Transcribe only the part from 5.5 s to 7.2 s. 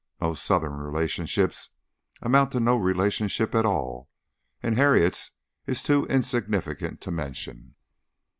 is too insignificant to